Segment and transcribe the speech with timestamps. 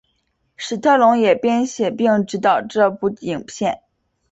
[0.57, 3.83] 史特龙也编写并执导这部影片。